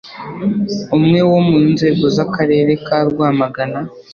[0.97, 3.79] Umwe wo mu nzego z'Akarere ka Rwamagana